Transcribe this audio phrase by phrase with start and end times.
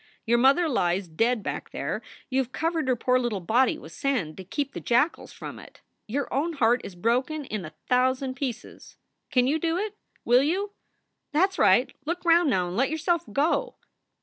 [0.25, 2.01] Your mother lies dead back there;
[2.31, 5.81] you ve covered her poor little body with sand to keep the jackals from it.
[6.07, 8.97] Your own heart is broken in a thousand pieces.
[9.29, 9.95] Can you do it?
[10.25, 10.71] Will you?
[11.33, 11.95] That s right.
[12.05, 13.75] Look round now and let yourself go."